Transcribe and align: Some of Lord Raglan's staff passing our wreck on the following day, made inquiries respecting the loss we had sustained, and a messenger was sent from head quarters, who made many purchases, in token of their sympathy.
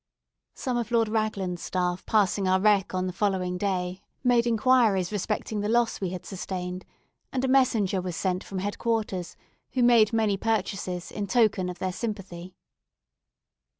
Some 0.55 0.77
of 0.77 0.89
Lord 0.89 1.09
Raglan's 1.09 1.61
staff 1.61 2.03
passing 2.07 2.47
our 2.47 2.59
wreck 2.59 2.95
on 2.95 3.05
the 3.05 3.13
following 3.13 3.55
day, 3.59 4.01
made 4.23 4.47
inquiries 4.47 5.11
respecting 5.11 5.59
the 5.59 5.69
loss 5.69 6.01
we 6.01 6.09
had 6.09 6.25
sustained, 6.25 6.85
and 7.31 7.45
a 7.45 7.47
messenger 7.47 8.01
was 8.01 8.15
sent 8.15 8.43
from 8.43 8.57
head 8.57 8.79
quarters, 8.79 9.37
who 9.73 9.83
made 9.83 10.11
many 10.11 10.37
purchases, 10.37 11.11
in 11.11 11.27
token 11.27 11.69
of 11.69 11.77
their 11.77 11.93
sympathy. 11.93 12.55